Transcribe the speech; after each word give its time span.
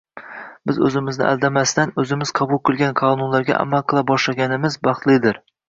Biz 0.69 0.79
o'zimizni 0.87 1.27
aldamasdan, 1.31 1.91
o'zimiz 2.05 2.33
qabul 2.41 2.61
qilgan 2.71 2.97
qonunlarga 3.03 3.61
amal 3.61 3.87
qila 3.93 4.07
boshlaganimiz 4.15 4.83
baxtlidir! 4.91 5.43